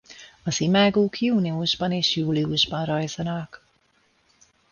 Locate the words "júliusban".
2.15-2.85